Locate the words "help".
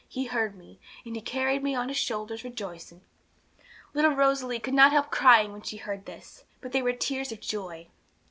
4.91-5.11